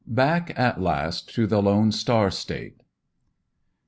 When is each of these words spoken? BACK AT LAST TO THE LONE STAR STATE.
BACK 0.07 0.57
AT 0.57 0.81
LAST 0.81 1.31
TO 1.31 1.45
THE 1.45 1.61
LONE 1.61 1.91
STAR 1.91 2.31
STATE. 2.31 2.81